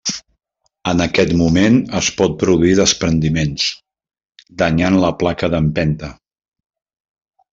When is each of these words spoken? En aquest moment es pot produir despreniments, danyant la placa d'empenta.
En 0.91 1.01
aquest 1.03 1.33
moment 1.41 1.75
es 1.99 2.07
pot 2.21 2.33
produir 2.45 2.71
despreniments, 2.79 3.67
danyant 4.63 4.97
la 5.05 5.13
placa 5.21 5.51
d'empenta. 5.57 6.11